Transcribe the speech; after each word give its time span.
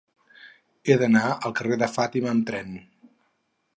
He 0.91 0.95
d'anar 1.01 1.25
al 1.35 1.55
carrer 1.59 1.77
de 1.83 1.91
Fàtima 1.99 2.33
amb 2.33 2.49
tren. 2.51 2.73